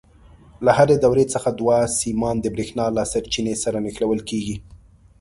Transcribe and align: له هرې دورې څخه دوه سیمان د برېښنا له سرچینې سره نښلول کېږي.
له 0.65 0.71
هرې 0.77 0.95
دورې 1.03 1.25
څخه 1.33 1.49
دوه 1.59 1.77
سیمان 1.99 2.35
د 2.41 2.45
برېښنا 2.55 2.85
له 2.97 3.03
سرچینې 3.11 3.55
سره 3.63 3.77
نښلول 3.85 4.21
کېږي. 4.29 4.55